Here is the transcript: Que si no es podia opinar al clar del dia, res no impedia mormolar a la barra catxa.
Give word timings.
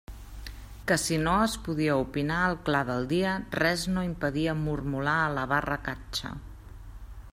Que 0.91 0.95
si 1.01 1.19
no 1.25 1.35
es 1.47 1.57
podia 1.67 1.97
opinar 2.05 2.39
al 2.47 2.57
clar 2.71 2.81
del 2.89 3.07
dia, 3.13 3.37
res 3.63 3.87
no 3.99 4.07
impedia 4.11 4.57
mormolar 4.67 5.19
a 5.27 5.33
la 5.39 5.49
barra 5.57 5.83
catxa. 5.91 6.37